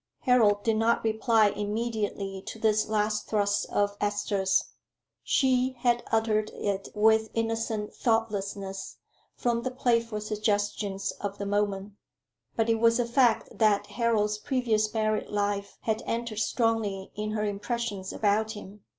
Harold 0.21 0.63
did 0.63 0.77
not 0.77 1.03
reply 1.03 1.49
immediately 1.51 2.41
to 2.43 2.57
this 2.57 2.87
last 2.89 3.27
thrust 3.27 3.67
of 3.69 3.95
Esther's. 4.01 4.63
She 5.21 5.73
had 5.77 6.01
uttered 6.11 6.49
it 6.55 6.89
with 6.95 7.29
innocent 7.35 7.93
thoughtlessness 7.93 8.97
from 9.35 9.61
the 9.61 9.69
playful 9.69 10.19
suggestions 10.19 11.11
of 11.21 11.37
the 11.37 11.45
moment; 11.45 11.93
but 12.55 12.67
it 12.67 12.79
was 12.79 12.99
a 12.99 13.05
fact 13.05 13.49
that 13.59 13.85
Harold's 13.85 14.39
previous 14.39 14.91
married 14.91 15.27
life 15.29 15.77
had 15.81 16.01
entered 16.07 16.39
strongly 16.39 17.11
in 17.13 17.33
her 17.33 17.45
impressions 17.45 18.11
about 18.11 18.53
him. 18.53 18.83